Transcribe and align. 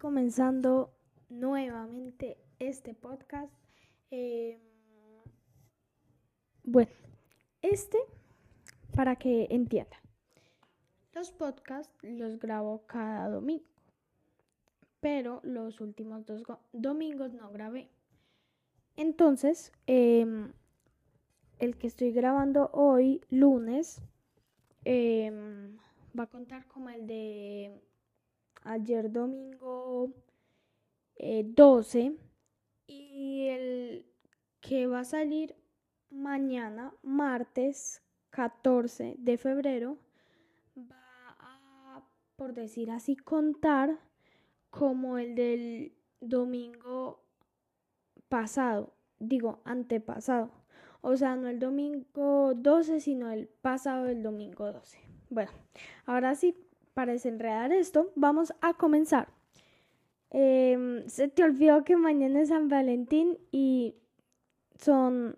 comenzando 0.00 0.90
nuevamente 1.28 2.38
este 2.58 2.94
podcast. 2.94 3.52
Eh, 4.10 4.58
bueno, 6.64 6.90
este, 7.62 7.98
para 8.96 9.16
que 9.16 9.46
entiendan, 9.50 10.00
los 11.12 11.30
podcasts 11.30 11.92
los 12.02 12.38
grabo 12.38 12.86
cada 12.86 13.28
domingo, 13.28 13.64
pero 15.00 15.40
los 15.44 15.80
últimos 15.80 16.24
dos 16.24 16.42
domingos 16.72 17.32
no 17.34 17.50
grabé. 17.50 17.90
Entonces, 18.96 19.70
em, 19.86 20.52
el 21.58 21.76
que 21.76 21.86
estoy 21.86 22.12
grabando 22.12 22.70
hoy, 22.72 23.20
lunes, 23.28 24.00
em, 24.84 25.76
va 26.18 26.24
a 26.24 26.26
contar 26.26 26.66
como 26.66 26.88
el 26.88 27.06
de 27.06 27.82
ayer 28.62 29.10
domingo 29.10 30.12
12 31.16 32.00
eh, 32.00 32.16
y 32.86 33.46
el 33.48 34.06
que 34.60 34.86
va 34.86 35.00
a 35.00 35.04
salir 35.04 35.54
mañana, 36.10 36.92
martes 37.02 38.02
14 38.30 39.16
de 39.18 39.38
febrero, 39.38 39.98
va 40.76 41.36
a, 41.38 42.02
por 42.36 42.54
decir 42.54 42.90
así, 42.90 43.16
contar 43.16 43.98
como 44.70 45.18
el 45.18 45.34
del 45.34 45.92
domingo 46.20 47.22
pasado, 48.28 48.94
digo, 49.18 49.60
antepasado. 49.64 50.50
O 51.02 51.16
sea, 51.16 51.34
no 51.36 51.48
el 51.48 51.58
domingo 51.58 52.54
12, 52.54 53.00
sino 53.00 53.30
el 53.30 53.48
pasado 53.48 54.04
del 54.04 54.22
domingo 54.22 54.70
12. 54.70 54.98
Bueno, 55.30 55.50
ahora 56.04 56.34
sí, 56.34 56.54
para 56.94 57.12
desenredar 57.12 57.72
esto, 57.72 58.12
vamos 58.14 58.52
a 58.60 58.74
comenzar. 58.74 59.28
Em, 60.30 61.08
se 61.08 61.28
te 61.28 61.42
olvidó 61.42 61.84
que 61.84 61.96
mañana 61.96 62.40
es 62.40 62.48
San 62.48 62.68
Valentín 62.68 63.38
y 63.50 63.94
son 64.78 65.36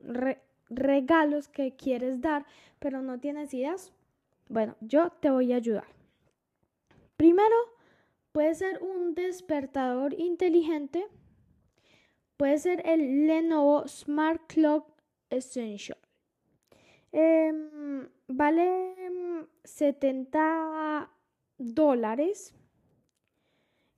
regalos 0.69 1.49
que 1.49 1.75
quieres 1.77 2.21
dar, 2.21 2.45
pero 2.79 3.03
no 3.03 3.19
tienes 3.19 3.53
ideas. 3.55 3.93
Bueno, 4.49 4.77
yo 4.81 5.11
te 5.11 5.31
voy 5.31 5.53
a 5.53 5.57
ayudar. 5.57 5.87
Primero, 7.17 7.57
puede 8.33 8.55
ser 8.55 8.83
un 8.83 9.15
despertador 9.15 10.15
inteligente. 10.15 11.07
Puede 12.37 12.59
ser 12.59 12.83
el 12.87 13.27
Lenovo 13.27 13.87
Smart 13.89 14.43
Clock 14.47 14.87
Essential. 15.31 15.99
Em, 17.13 18.09
vale 18.27 18.95
70 19.65 21.11
dólares. 21.63 22.55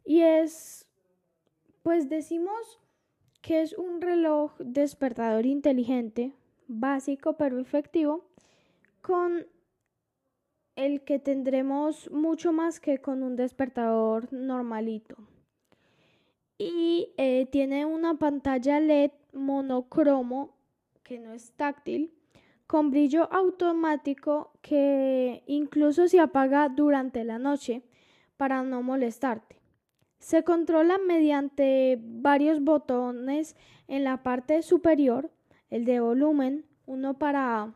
Y 0.04 0.20
es, 0.20 0.86
pues 1.82 2.08
decimos 2.08 2.80
que 3.40 3.62
es 3.62 3.72
un 3.74 4.00
reloj 4.00 4.56
despertador 4.58 5.46
inteligente, 5.46 6.32
básico 6.66 7.36
pero 7.36 7.58
efectivo, 7.58 8.24
con 9.02 9.46
el 10.76 11.02
que 11.02 11.18
tendremos 11.18 12.10
mucho 12.10 12.52
más 12.52 12.80
que 12.80 12.98
con 12.98 13.22
un 13.22 13.36
despertador 13.36 14.32
normalito. 14.32 15.16
Y 16.58 17.12
eh, 17.16 17.46
tiene 17.50 17.84
una 17.84 18.18
pantalla 18.18 18.80
LED 18.80 19.10
monocromo 19.32 20.56
que 21.02 21.18
no 21.18 21.34
es 21.34 21.52
táctil 21.52 22.12
con 22.66 22.90
brillo 22.90 23.32
automático 23.32 24.52
que 24.62 25.42
incluso 25.46 26.08
se 26.08 26.20
apaga 26.20 26.68
durante 26.68 27.24
la 27.24 27.38
noche 27.38 27.82
para 28.36 28.62
no 28.62 28.82
molestarte. 28.82 29.60
Se 30.18 30.42
controla 30.42 30.98
mediante 30.98 31.98
varios 32.00 32.62
botones 32.62 33.56
en 33.88 34.04
la 34.04 34.22
parte 34.22 34.62
superior, 34.62 35.30
el 35.68 35.84
de 35.84 36.00
volumen, 36.00 36.64
uno 36.86 37.18
para 37.18 37.74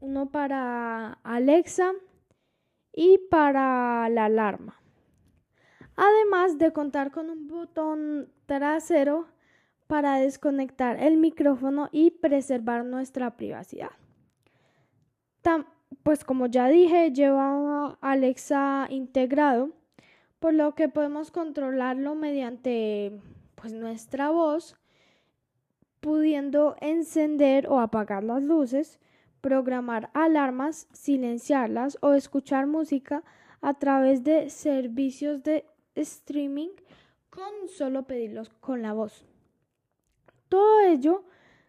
uno 0.00 0.30
para 0.30 1.18
Alexa 1.24 1.92
y 2.92 3.18
para 3.30 4.08
la 4.08 4.24
alarma. 4.26 4.80
Además 5.96 6.56
de 6.56 6.72
contar 6.72 7.10
con 7.10 7.28
un 7.28 7.46
botón 7.48 8.32
trasero 8.46 9.26
para 9.90 10.20
desconectar 10.20 11.02
el 11.02 11.16
micrófono 11.16 11.88
y 11.90 12.12
preservar 12.12 12.84
nuestra 12.84 13.36
privacidad. 13.36 13.90
pues 16.04 16.24
como 16.24 16.46
ya 16.46 16.68
dije, 16.68 17.10
lleva 17.10 17.98
Alexa 18.00 18.86
integrado, 18.88 19.70
por 20.38 20.54
lo 20.54 20.76
que 20.76 20.88
podemos 20.88 21.32
controlarlo 21.32 22.14
mediante 22.14 23.20
pues 23.56 23.72
nuestra 23.72 24.30
voz, 24.30 24.76
pudiendo 25.98 26.76
encender 26.80 27.66
o 27.66 27.80
apagar 27.80 28.22
las 28.22 28.44
luces, 28.44 29.00
programar 29.40 30.10
alarmas, 30.14 30.86
silenciarlas 30.92 31.98
o 32.00 32.12
escuchar 32.12 32.68
música 32.68 33.24
a 33.60 33.74
través 33.74 34.22
de 34.22 34.50
servicios 34.50 35.42
de 35.42 35.64
streaming 35.96 36.70
con 37.28 37.68
solo 37.68 38.04
pedirlos 38.04 38.50
con 38.60 38.82
la 38.82 38.92
voz. 38.92 39.26
Todo 40.50 40.80
ello 40.80 41.22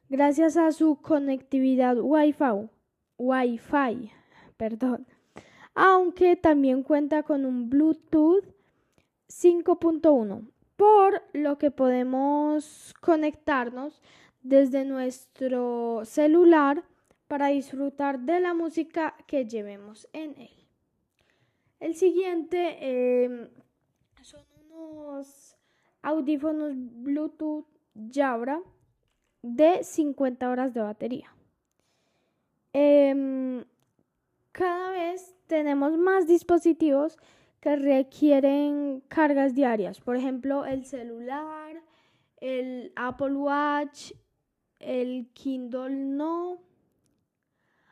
gracias 0.09 0.57
a 0.57 0.71
su 0.71 0.95
conectividad 0.95 1.97
Wi-Fi, 2.01 2.67
Wi-Fi, 3.19 4.11
perdón, 4.57 5.05
aunque 5.75 6.35
también 6.35 6.81
cuenta 6.81 7.21
con 7.21 7.45
un 7.45 7.69
Bluetooth 7.69 8.43
5.1, 9.29 10.49
por 10.75 11.21
lo 11.33 11.59
que 11.59 11.69
podemos 11.69 12.95
conectarnos 13.01 14.01
desde 14.41 14.83
nuestro 14.83 16.01
celular 16.03 16.83
para 17.27 17.49
disfrutar 17.49 18.19
de 18.21 18.39
la 18.39 18.55
música 18.55 19.15
que 19.27 19.45
llevemos 19.45 20.09
en 20.11 20.31
él. 20.39 20.67
El 21.79 21.93
siguiente 21.93 22.77
em, 23.25 23.47
son 24.23 24.43
unos 24.65 25.55
audífonos 26.01 26.73
Bluetooth 26.75 27.70
Jabra 28.11 28.61
de 29.41 29.83
50 29.83 30.49
horas 30.49 30.73
de 30.73 30.81
batería. 30.81 31.33
Em, 32.73 33.65
cada 34.51 34.91
vez 34.91 35.35
tenemos 35.47 35.97
más 35.97 36.27
dispositivos 36.27 37.17
que 37.59 37.75
requieren 37.75 39.03
cargas 39.07 39.53
diarias. 39.53 39.99
Por 39.99 40.15
ejemplo, 40.15 40.65
el 40.65 40.85
celular, 40.85 41.81
el 42.37 42.91
Apple 42.95 43.33
Watch, 43.33 44.13
el 44.79 45.29
Kindle 45.33 45.89
No, 45.89 46.59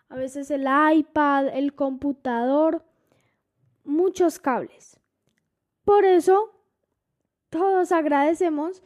a 0.10 0.16
veces 0.16 0.50
el 0.50 0.66
iPad, 0.94 1.50
el 1.50 1.76
computador, 1.76 2.84
muchos 3.84 4.40
cables. 4.40 5.00
Por 5.84 6.04
eso, 6.04 6.52
todos 7.50 7.92
agradecemos 7.92 8.82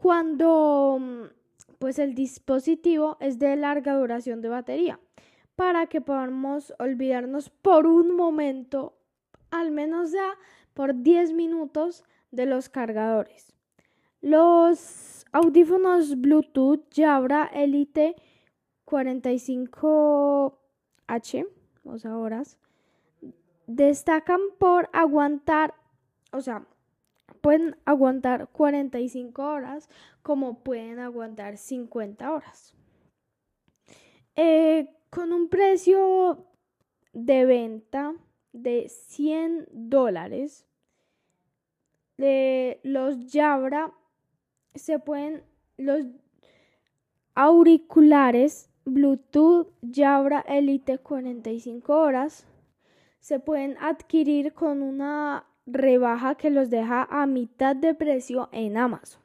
cuando 0.00 0.98
mm, 1.00 1.24
pues 1.78 1.98
el 1.98 2.14
dispositivo 2.14 3.16
es 3.20 3.38
de 3.38 3.56
larga 3.56 3.96
duración 3.96 4.40
de 4.40 4.48
batería 4.48 4.98
para 5.56 5.88
que 5.88 6.00
podamos 6.00 6.72
olvidarnos 6.78 7.50
por 7.50 7.86
un 7.86 8.14
momento, 8.14 8.96
al 9.50 9.72
menos 9.72 10.12
ya 10.12 10.34
por 10.72 11.02
10 11.02 11.32
minutos 11.32 12.04
de 12.30 12.46
los 12.46 12.68
cargadores. 12.68 13.52
Los 14.20 15.26
audífonos 15.32 16.20
Bluetooth 16.20 16.84
Jabra 16.94 17.50
Elite 17.52 18.14
45H, 18.86 21.48
o 21.84 21.98
sea, 21.98 22.16
horas, 22.16 22.56
destacan 23.66 24.40
por 24.58 24.88
aguantar, 24.92 25.74
o 26.32 26.40
sea, 26.40 26.64
pueden 27.40 27.76
aguantar 27.84 28.48
45 28.48 29.42
horas 29.42 29.88
como 30.22 30.62
pueden 30.62 30.98
aguantar 30.98 31.56
50 31.56 32.32
horas. 32.32 32.74
Eh, 34.36 34.88
con 35.10 35.32
un 35.32 35.48
precio 35.48 36.46
de 37.12 37.44
venta 37.44 38.14
de 38.52 38.88
100 38.88 39.68
dólares, 39.72 40.66
los 42.18 43.16
Jabra 43.32 43.92
se 44.74 44.98
pueden, 44.98 45.44
los 45.76 46.04
auriculares 47.34 48.70
Bluetooth 48.84 49.68
Jabra 49.92 50.40
Elite 50.40 50.98
45 50.98 51.96
horas 51.96 52.46
se 53.20 53.38
pueden 53.38 53.76
adquirir 53.78 54.54
con 54.54 54.82
una 54.82 55.44
rebaja 55.70 56.34
que 56.36 56.50
los 56.50 56.70
deja 56.70 57.06
a 57.10 57.26
mitad 57.26 57.76
de 57.76 57.94
precio 57.94 58.48
en 58.52 58.76
Amazon, 58.76 59.20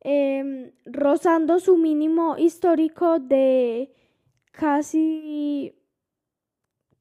em, 0.00 0.72
rozando 0.86 1.60
su 1.60 1.76
mínimo 1.76 2.36
histórico 2.38 3.18
de 3.18 3.92
casi 4.52 5.74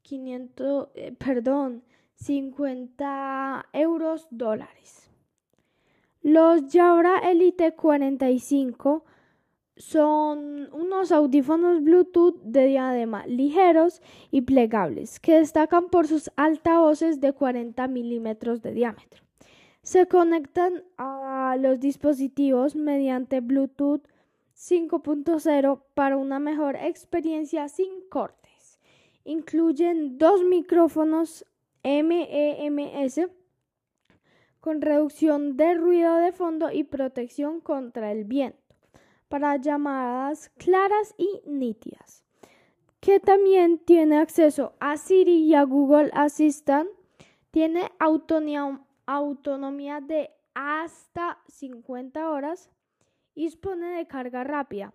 500, 0.02 0.90
eh, 0.96 1.12
perdón, 1.18 1.84
50 2.16 3.66
euros 3.74 4.28
dólares. 4.32 5.10
Los 6.22 6.64
Jabra 6.72 7.20
Elite 7.20 7.74
45 7.74 9.06
son 9.78 10.70
unos 10.74 11.12
audífonos 11.12 11.84
Bluetooth 11.84 12.42
de 12.42 12.68
diadema 12.68 13.26
ligeros 13.28 14.02
y 14.32 14.42
plegables 14.42 15.20
que 15.20 15.40
destacan 15.40 15.90
por 15.90 16.08
sus 16.08 16.32
altavoces 16.36 17.22
de 17.22 17.34
40 17.34 17.88
milímetros 17.88 18.62
de 18.62 18.74
diámetro. 18.74 19.24
Se 19.84 20.08
conectan 20.08 20.84
a 20.98 21.56
los 21.60 21.80
dispositivos 21.80 22.76
mediante 22.76 23.40
Bluetooth 23.40 24.08
5.0 24.56 25.82
para 25.94 26.18
una 26.18 26.40
mejor 26.40 26.76
experiencia 26.76 27.70
sin 27.70 28.02
cortes. 28.10 28.80
Incluyen 29.24 30.18
dos 30.18 30.44
micrófonos 30.44 31.46
MEMS 31.84 33.22
con 34.60 34.82
reducción 34.82 35.56
de 35.56 35.76
ruido 35.76 36.16
de 36.16 36.32
fondo 36.32 36.72
y 36.72 36.84
protección 36.84 37.62
contra 37.62 38.12
el 38.12 38.26
viento 38.26 38.67
para 39.30 39.58
llamadas 39.58 40.50
claras 40.58 41.14
y 41.18 41.42
nítidas, 41.46 42.24
que 43.00 43.20
también 43.20 43.80
tiene 43.80 44.18
acceso 44.18 44.74
a 44.80 44.98
Siri 44.98 45.44
y 45.44 45.56
a 45.56 45.64
Google 45.64 46.10
Assistant, 46.14 46.90
tiene 47.52 47.92
autonomía 49.06 50.02
de 50.02 50.32
hasta 50.54 51.40
50 51.48 52.30
horas 52.30 52.70
y 53.36 53.46
dispone 53.46 53.98
de 53.98 54.08
carga 54.08 54.44
rápida. 54.44 54.94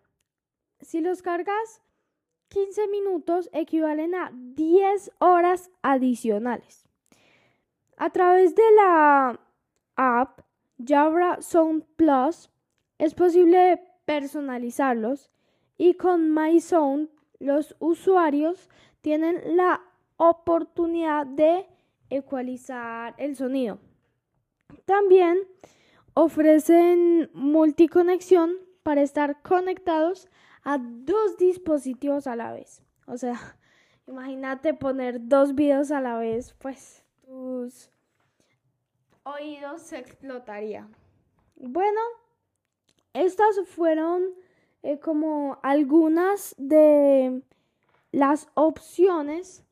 Si 0.81 1.01
los 1.01 1.23
cargas 1.23 1.83
15 2.53 2.89
minutos 2.89 3.49
equivalen 3.53 4.15
a 4.15 4.31
10 4.35 5.13
horas 5.21 5.71
adicionales. 5.81 6.87
A 7.97 8.11
través 8.11 8.55
de 8.55 8.71
la 8.77 9.41
app 9.97 10.41
Jabra 10.85 11.41
Sound 11.41 11.85
Plus 11.97 12.51
es 12.99 13.15
posible 13.15 13.83
personalizarlos 14.05 15.31
y 15.79 15.95
con 15.95 16.35
MySound 16.35 17.09
los 17.39 17.75
usuarios 17.79 18.69
tienen 19.01 19.57
la 19.57 19.83
oportunidad 20.17 21.27
de 21.27 21.67
ecualizar 22.11 23.15
el 23.19 23.37
sonido. 23.37 23.79
También 24.85 25.39
ofrecen 26.15 27.31
multiconexión 27.33 28.53
para 28.83 29.03
estar 29.03 29.43
conectados 29.43 30.29
a 30.63 30.79
dos 30.79 31.37
dispositivos 31.39 32.27
a 32.27 32.37
la 32.37 32.53
vez. 32.53 32.83
O 33.07 33.17
sea, 33.17 33.57
imagínate 34.07 34.75
poner 34.75 35.29
dos 35.29 35.55
videos 35.55 35.91
a 35.91 36.01
la 36.01 36.17
vez, 36.19 36.55
pues 36.59 37.05
tus 37.25 37.91
oídos 39.25 39.83
se 39.83 39.99
explotarían. 39.99 40.95
Bueno, 41.57 42.01
estas 43.15 43.61
fueron 43.67 44.35
eh, 44.83 44.99
como 44.99 45.59
algunas 45.63 46.55
de 46.59 47.43
las 48.11 48.49
opciones 48.55 49.65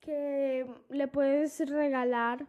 que 0.00 0.66
le 0.90 1.08
puedes 1.08 1.58
regalar 1.68 2.46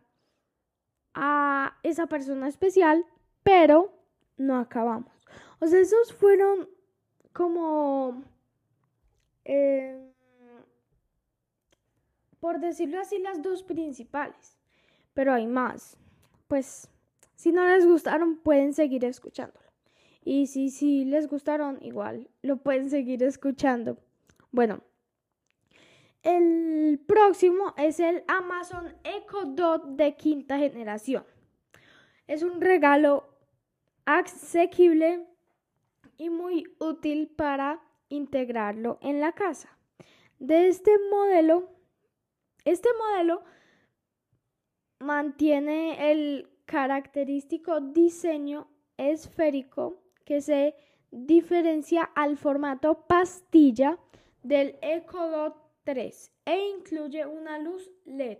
a 1.13 1.77
esa 1.83 2.07
persona 2.07 2.47
especial, 2.47 3.05
pero 3.43 3.93
no 4.37 4.57
acabamos. 4.57 5.11
O 5.59 5.67
sea, 5.67 5.79
esos 5.79 6.13
fueron 6.13 6.67
como, 7.31 8.23
em, 9.45 10.11
por 12.39 12.59
decirlo 12.59 12.99
así, 12.99 13.19
las 13.19 13.41
dos 13.41 13.63
principales. 13.63 14.57
Pero 15.13 15.33
hay 15.33 15.47
más. 15.47 15.97
Pues, 16.47 16.89
si 17.35 17.51
no 17.53 17.65
les 17.65 17.87
gustaron, 17.87 18.37
pueden 18.37 18.73
seguir 18.73 19.05
escuchando. 19.05 19.64
Y 20.27 20.47
si, 20.47 20.71
si 20.71 21.05
les 21.05 21.27
gustaron, 21.27 21.77
igual 21.81 22.27
lo 22.41 22.57
pueden 22.57 22.89
seguir 22.89 23.21
escuchando. 23.21 23.99
Bueno, 24.51 24.81
el 26.23 26.99
próximo 27.05 27.75
es 27.77 27.99
el 27.99 28.23
Amazon 28.27 28.91
Echo 29.03 29.45
Dot 29.45 29.85
de 29.89 30.15
quinta 30.15 30.57
generación. 30.57 31.23
Es 32.25 32.41
un 32.41 32.59
regalo 32.59 33.29
asequible 34.05 35.27
y 36.17 36.31
muy 36.31 36.75
útil 36.79 37.27
para 37.27 37.79
integrarlo 38.09 38.97
en 39.01 39.19
la 39.19 39.33
casa. 39.33 39.77
De 40.39 40.67
este 40.67 40.91
modelo, 41.11 41.69
este 42.63 42.89
modelo 42.97 43.43
mantiene 44.97 46.11
el 46.11 46.49
característico 46.65 47.79
diseño 47.79 48.67
esférico 48.97 50.01
que 50.25 50.41
se 50.41 50.75
diferencia 51.11 52.03
al 52.03 52.37
formato 52.37 53.05
pastilla 53.07 53.97
del 54.43 54.77
Echo 54.81 55.29
Dot 55.29 55.55
3 55.85 56.31
e 56.45 56.69
incluye 56.69 57.25
una 57.25 57.57
luz 57.59 57.89
LED. 58.05 58.39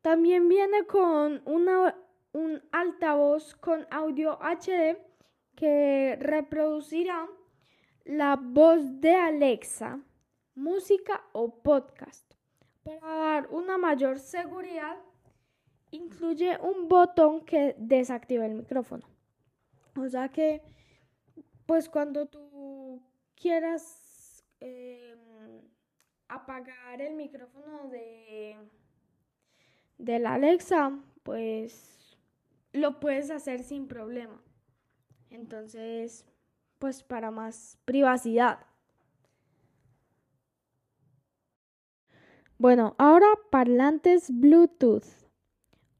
También 0.00 0.48
viene 0.48 0.86
con 0.86 1.42
un 1.44 2.62
altavoz 2.72 3.54
con 3.54 3.86
audio 3.90 4.38
HD 4.40 4.98
que 5.54 6.16
reproducirá 6.20 7.28
la 8.04 8.36
voz 8.36 9.00
de 9.00 9.14
Alexa, 9.14 10.00
música 10.54 11.22
o 11.32 11.62
podcast. 11.62 12.34
Para 12.82 13.16
dar 13.16 13.48
una 13.50 13.78
mayor 13.78 14.18
seguridad, 14.18 14.96
incluye 15.92 16.58
un 16.60 16.88
botón 16.88 17.44
que 17.44 17.76
desactiva 17.78 18.44
el 18.44 18.54
micrófono. 18.54 19.11
O 19.96 20.08
sea 20.08 20.28
que, 20.28 20.62
pues 21.66 21.88
cuando 21.88 22.26
tú 22.26 23.02
quieras 23.34 24.44
em, 24.60 25.60
apagar 26.28 27.00
el 27.00 27.14
micrófono 27.14 27.88
de, 27.88 28.56
de 29.98 30.18
la 30.18 30.34
Alexa, 30.34 30.98
pues 31.22 32.16
lo 32.72 33.00
puedes 33.00 33.30
hacer 33.30 33.62
sin 33.62 33.86
problema. 33.86 34.40
Entonces, 35.30 36.26
pues 36.78 37.02
para 37.02 37.30
más 37.30 37.78
privacidad. 37.84 38.60
Bueno, 42.58 42.94
ahora 42.98 43.26
parlantes 43.50 44.30
Bluetooth. 44.30 45.21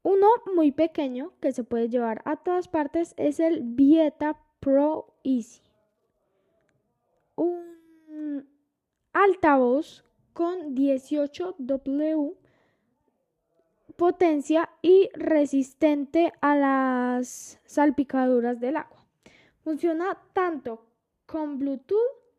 Uno 0.03 0.27
muy 0.55 0.73
pequeño 0.73 1.33
que 1.41 1.53
se 1.53 1.63
puede 1.63 1.89
llevar 1.89 2.23
a 2.25 2.37
todas 2.37 2.67
partes 2.69 3.15
es 3.17 3.39
el 3.39 3.63
Vieta 3.63 4.37
Pro 4.59 5.15
Easy. 5.23 5.63
Un 7.37 8.47
altavoz 9.13 10.05
con 10.33 10.75
18W 10.75 12.37
potencia 13.97 14.71
y 14.81 15.11
resistente 15.15 16.33
a 16.41 16.57
las 16.57 17.61
salpicaduras 17.65 18.59
del 18.59 18.79
agua. 18.79 19.07
Funciona 19.63 20.19
tanto 20.33 20.85
con 21.27 21.59
Bluetooth 21.59 21.99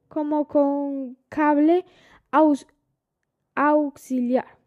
como 0.10 0.48
con 0.48 1.18
cable 1.30 1.86
auxiliar 3.56 4.63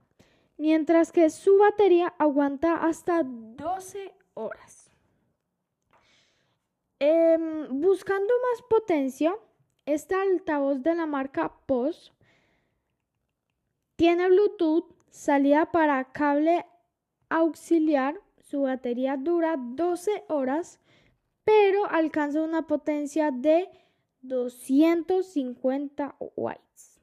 mientras 0.56 1.12
que 1.12 1.30
su 1.30 1.58
batería 1.58 2.14
aguanta 2.18 2.84
hasta 2.86 3.22
12 3.24 4.14
horas. 4.34 4.90
Em, 6.98 7.80
buscando 7.80 8.32
más 8.50 8.62
potencia, 8.68 9.36
este 9.84 10.14
altavoz 10.14 10.82
de 10.82 10.94
la 10.94 11.06
marca 11.06 11.52
POS 11.66 12.12
tiene 13.96 14.28
Bluetooth, 14.28 14.94
salida 15.10 15.70
para 15.72 16.12
cable 16.12 16.66
auxiliar, 17.28 18.20
su 18.38 18.62
batería 18.62 19.16
dura 19.16 19.56
12 19.58 20.24
horas, 20.28 20.80
pero 21.44 21.86
alcanza 21.86 22.42
una 22.42 22.66
potencia 22.66 23.30
de 23.30 23.68
250 24.22 26.16
watts. 26.36 26.95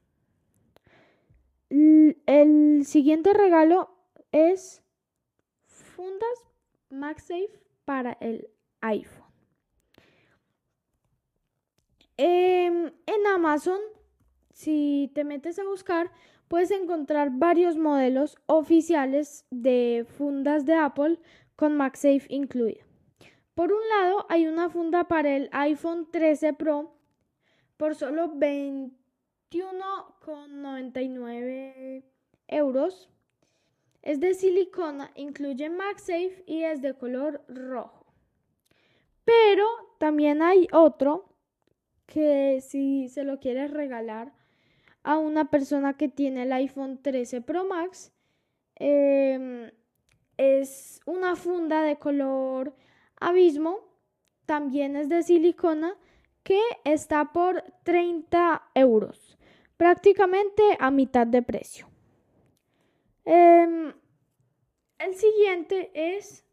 El 1.70 2.84
siguiente 2.84 3.32
regalo 3.32 3.90
es 4.32 4.82
fundas 5.66 6.46
MagSafe 6.90 7.50
para 7.84 8.16
el 8.20 8.48
iPhone. 8.80 9.24
Em, 12.16 12.92
en 13.06 13.26
Amazon, 13.34 13.80
si 14.52 15.10
te 15.14 15.24
metes 15.24 15.58
a 15.58 15.64
buscar, 15.64 16.12
puedes 16.48 16.70
encontrar 16.70 17.30
varios 17.32 17.76
modelos 17.76 18.36
oficiales 18.46 19.46
de 19.50 20.06
fundas 20.16 20.64
de 20.64 20.74
Apple 20.74 21.18
con 21.56 21.76
MagSafe 21.76 22.26
incluido. 22.28 22.84
Por 23.54 23.72
un 23.72 23.88
lado, 23.88 24.26
hay 24.28 24.46
una 24.46 24.68
funda 24.68 25.04
para 25.08 25.34
el 25.34 25.48
iPhone 25.52 26.08
13 26.10 26.52
Pro 26.54 26.96
por 27.76 27.94
solo 27.94 28.32
20 28.34 29.03
21,99 29.54 32.02
euros. 32.48 33.08
Es 34.02 34.20
de 34.20 34.34
silicona, 34.34 35.10
incluye 35.14 35.70
MagSafe 35.70 36.44
y 36.46 36.64
es 36.64 36.82
de 36.82 36.92
color 36.94 37.42
rojo. 37.48 38.04
Pero 39.24 39.64
también 39.98 40.42
hay 40.42 40.68
otro 40.72 41.30
que 42.06 42.60
si 42.60 43.08
se 43.08 43.24
lo 43.24 43.40
quieres 43.40 43.70
regalar 43.70 44.34
a 45.02 45.16
una 45.18 45.50
persona 45.50 45.96
que 45.96 46.08
tiene 46.08 46.42
el 46.42 46.52
iPhone 46.52 47.00
13 47.00 47.40
Pro 47.40 47.64
Max, 47.64 48.12
em, 48.76 49.70
es 50.36 51.00
una 51.06 51.36
funda 51.36 51.82
de 51.82 51.96
color 51.96 52.74
abismo, 53.20 53.78
también 54.44 54.96
es 54.96 55.08
de 55.08 55.22
silicona, 55.22 55.96
que 56.42 56.60
está 56.84 57.32
por 57.32 57.64
30 57.84 58.62
euros, 58.74 59.38
prácticamente 59.76 60.62
a 60.78 60.90
mitad 60.90 61.26
de 61.26 61.42
precio. 61.42 61.88
Em, 63.24 63.92
el 64.98 65.14
siguiente 65.14 65.90
es, 65.94 66.44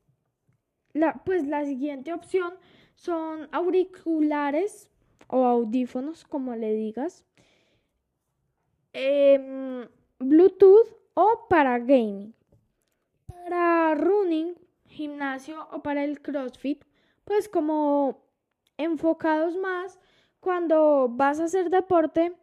la, 0.94 1.22
pues 1.25 1.46
la 1.48 1.66
siguiente 1.66 2.13
opción 2.13 2.54
son 2.96 3.50
auriculares 3.51 4.90
o 5.28 5.46
audífonos, 5.46 6.25
como 6.25 6.56
le 6.56 6.74
digas, 6.74 7.25
em, 8.94 9.88
Bluetooth 10.20 10.88
o 11.13 11.48
para 11.50 11.80
gaming. 11.80 12.34
Para 13.28 13.96
running, 13.96 14.56
gimnasio 14.86 15.68
o 15.72 15.82
para 15.82 16.04
el 16.04 16.22
CrossFit, 16.22 16.84
pues 17.25 17.48
como 17.50 18.22
enfocados 18.78 19.58
más 19.58 20.00
cuando 20.40 21.08
vas 21.10 21.40
a 21.40 21.46
hacer 21.46 21.70
deporte, 21.70 22.34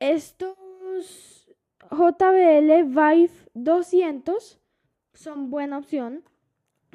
estos 0.00 1.46
JBL 1.90 2.84
Vive 2.84 3.30
200 3.54 4.58
son 5.12 5.50
buena 5.50 5.78
opción. 5.78 6.24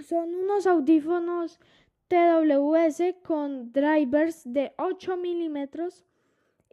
Son 0.03 0.33
unos 0.35 0.67
audífonos 0.67 1.59
TWS 2.07 3.15
con 3.23 3.71
drivers 3.71 4.41
de 4.45 4.73
8 4.77 5.17
milímetros 5.17 6.05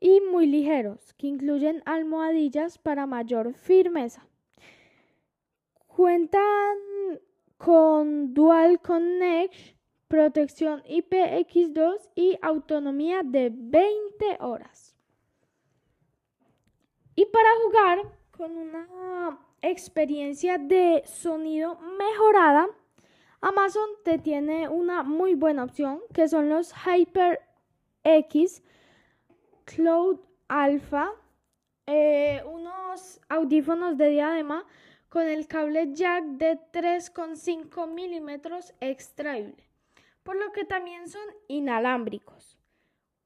y 0.00 0.20
muy 0.20 0.46
ligeros, 0.46 1.12
que 1.14 1.28
incluyen 1.28 1.82
almohadillas 1.84 2.78
para 2.78 3.06
mayor 3.06 3.54
firmeza. 3.54 4.26
Cuentan 5.86 6.76
con 7.56 8.34
Dual 8.34 8.80
Connect, 8.80 9.76
protección 10.08 10.82
IPX2 10.84 12.10
y 12.14 12.36
autonomía 12.42 13.22
de 13.22 13.52
20 13.54 14.38
horas. 14.40 14.91
Y 17.14 17.26
para 17.26 17.48
jugar 17.64 18.02
con 18.30 18.56
una 18.56 19.38
experiencia 19.60 20.58
de 20.58 21.02
sonido 21.06 21.78
mejorada, 21.98 22.68
Amazon 23.40 23.88
te 24.04 24.18
tiene 24.18 24.68
una 24.68 25.02
muy 25.02 25.34
buena 25.34 25.64
opción 25.64 26.00
que 26.14 26.28
son 26.28 26.48
los 26.48 26.72
HyperX 26.72 28.62
Cloud 29.64 30.20
Alpha, 30.48 31.12
eh, 31.86 32.42
unos 32.46 33.20
audífonos 33.28 33.98
de 33.98 34.08
diadema 34.10 34.64
con 35.08 35.28
el 35.28 35.46
cable 35.46 35.92
jack 35.92 36.24
de 36.24 36.58
3,5 36.72 37.86
milímetros 37.86 38.72
extraíble, 38.80 39.68
por 40.22 40.36
lo 40.36 40.52
que 40.52 40.64
también 40.64 41.08
son 41.08 41.22
inalámbricos. 41.48 42.58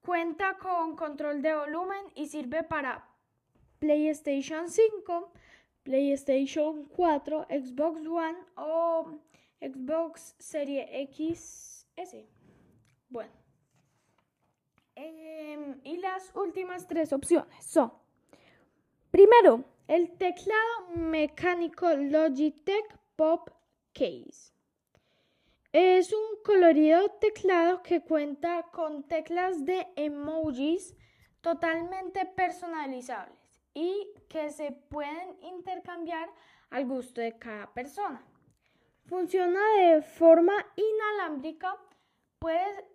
Cuenta 0.01 0.57
con 0.57 0.95
control 0.95 1.41
de 1.41 1.55
volumen 1.55 2.05
y 2.15 2.27
sirve 2.27 2.63
para 2.63 3.07
PlayStation 3.79 4.67
5, 4.67 5.31
PlayStation 5.83 6.85
4, 6.89 7.47
Xbox 7.49 8.07
One 8.07 8.37
o 8.55 9.19
Xbox 9.61 10.35
Serie 10.39 11.07
XS. 11.11 12.25
Bueno. 13.09 13.31
Em, 14.95 15.79
y 15.83 15.97
las 15.97 16.31
últimas 16.35 16.87
tres 16.87 17.13
opciones 17.13 17.63
son, 17.63 17.93
primero, 19.11 19.63
el 19.87 20.17
teclado 20.17 20.87
mecánico 20.95 21.87
Logitech 21.93 22.97
Pop 23.15 23.49
Case. 23.93 24.51
Es 25.71 26.11
un 26.11 26.41
colorido 26.43 27.11
teclado 27.21 27.83
que 27.83 28.01
cuenta 28.01 28.63
con 28.71 29.03
teclas 29.03 29.63
de 29.65 29.85
emojis 29.95 30.95
totalmente 31.41 32.25
personalizables 32.25 33.46
y 33.77 34.11
que 34.27 34.49
se 34.49 34.71
pueden 34.71 35.37
intercambiar 35.43 36.27
al 36.71 36.87
gusto 36.87 37.21
de 37.21 37.37
cada 37.37 37.71
persona. 37.75 38.23
Funciona 39.05 39.61
de 39.79 40.01
forma 40.01 40.53
inalámbrica, 40.75 41.77
puede, 42.39 42.87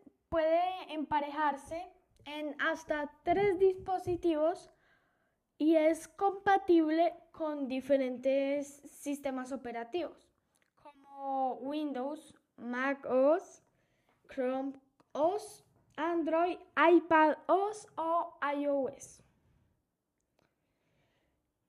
emparejarse 0.88 1.88
en 2.24 2.56
hasta 2.60 3.12
tres 3.22 3.60
dispositivos 3.60 4.70
y 5.56 5.76
es 5.76 6.08
compatible 6.08 7.14
con 7.30 7.68
diferentes 7.68 8.66
sistemas 8.86 9.52
operativos 9.52 10.28
como 10.82 11.54
Windows, 11.60 12.34
Mac 12.56 13.06
OS, 13.06 13.62
Chrome 14.28 14.72
OS, 15.12 15.64
Android, 15.96 16.58
iPad 16.76 17.36
OS 17.46 17.86
o 17.96 18.36
iOS. 18.56 19.21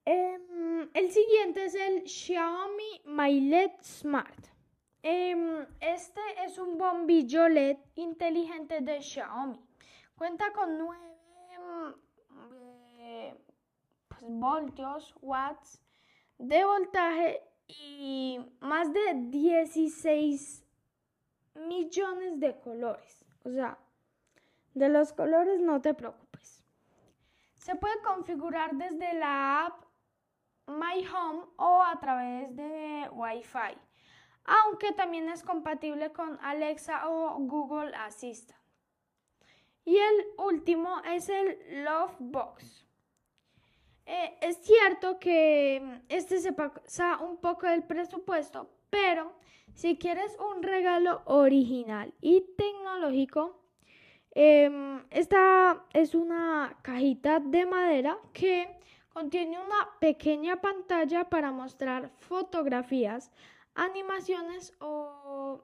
Em, 0.05 0.89
el 0.93 1.12
siguiente 1.12 1.65
es 1.65 1.75
el 1.75 2.07
Xiaomi 2.07 3.01
My 3.05 3.39
LED 3.39 3.72
Smart. 3.81 4.48
Em, 5.01 5.65
este 5.79 6.22
es 6.45 6.57
un 6.57 6.77
bombillo 6.77 7.48
LED 7.48 7.77
inteligente 7.95 8.81
de 8.81 9.01
Xiaomi. 9.01 9.60
Cuenta 10.15 10.51
con 10.51 10.77
9 10.77 11.00
eh, 13.00 13.36
pues, 14.07 14.22
voltios, 14.24 15.15
watts 15.22 15.81
de 16.38 16.65
voltaje 16.65 17.41
y 17.67 18.39
más 18.60 18.93
de 18.93 19.13
16 19.29 20.65
millones 21.55 22.39
de 22.39 22.60
colores. 22.60 23.25
O 23.45 23.51
sea, 23.51 23.77
de 24.74 24.89
los 24.89 25.13
colores 25.13 25.62
no 25.62 25.81
te 25.81 25.93
preocupes. 25.93 26.63
Se 27.55 27.75
puede 27.75 28.01
configurar 28.01 28.75
desde 28.75 29.13
la 29.13 29.67
app 29.67 29.92
My 30.67 31.05
Home 31.08 31.43
o 31.58 31.82
a 31.82 32.00
través 32.00 32.55
de 32.55 33.10
Wi-Fi, 33.12 33.77
aunque 34.46 34.91
también 34.93 35.29
es 35.29 35.43
compatible 35.43 36.12
con 36.12 36.39
Alexa 36.41 37.10
o 37.10 37.38
Google 37.39 37.93
Assistant. 37.96 38.60
Y 39.86 39.98
el 39.98 40.25
último 40.38 41.01
es 41.05 41.27
el 41.27 41.84
Love 41.84 42.15
Box. 42.20 42.88
Eh, 44.05 44.38
es 44.41 44.58
cierto 44.58 45.20
que 45.20 46.01
este 46.10 46.39
se 46.39 46.53
pasa 46.53 47.17
un 47.17 47.38
poco 47.38 47.67
del 47.67 47.84
presupuesto, 47.84 48.70
pero 48.89 49.34
si 49.74 49.98
quieres 49.98 50.38
un 50.39 50.62
regalo 50.63 51.22
original 51.25 52.13
y 52.22 52.46
tecnológico, 52.58 53.62
em, 54.32 55.05
esta 55.10 55.86
es 55.93 56.15
una 56.15 56.77
cajita 56.82 57.39
de 57.39 57.65
madera 57.65 58.17
que 58.34 58.77
Contiene 59.13 59.60
una 59.60 59.89
pequeña 60.00 60.60
pantalla 60.60 61.29
para 61.29 61.51
mostrar 61.51 62.10
fotografías, 62.17 63.32
animaciones 63.75 64.74
o 64.79 65.62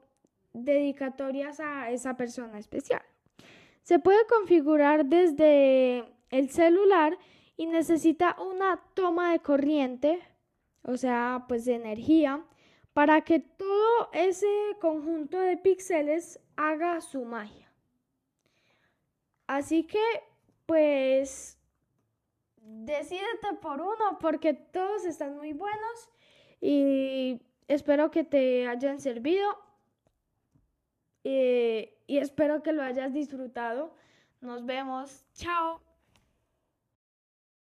dedicatorias 0.52 1.58
a 1.58 1.90
esa 1.90 2.16
persona 2.16 2.58
especial. 2.58 3.02
Se 3.82 3.98
puede 3.98 4.24
configurar 4.26 5.04
desde 5.06 6.04
el 6.30 6.50
celular 6.50 7.18
y 7.56 7.66
necesita 7.66 8.36
una 8.40 8.80
toma 8.94 9.32
de 9.32 9.40
corriente, 9.40 10.20
o 10.82 10.96
sea, 10.96 11.44
pues 11.48 11.64
de 11.64 11.74
energía, 11.74 12.44
para 12.92 13.22
que 13.22 13.40
todo 13.40 14.10
ese 14.12 14.46
conjunto 14.80 15.38
de 15.38 15.56
píxeles 15.56 16.40
haga 16.56 17.00
su 17.00 17.24
magia. 17.24 17.70
Así 19.46 19.84
que, 19.84 20.02
pues 20.66 21.59
decídete 22.70 23.54
por 23.60 23.80
uno 23.80 24.18
porque 24.20 24.54
todos 24.54 25.04
están 25.04 25.36
muy 25.36 25.52
buenos 25.52 26.10
y 26.60 27.40
espero 27.68 28.10
que 28.10 28.24
te 28.24 28.66
hayan 28.66 29.00
servido 29.00 29.58
eh, 31.24 31.98
y 32.06 32.18
espero 32.18 32.62
que 32.62 32.72
lo 32.72 32.82
hayas 32.82 33.12
disfrutado. 33.12 33.94
Nos 34.40 34.64
vemos. 34.64 35.24
Chao. 35.34 35.80